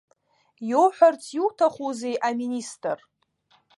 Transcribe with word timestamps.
Иоуҳәарц 0.69 1.23
иуҭахузеи 1.37 2.15
аминистр? 2.27 2.97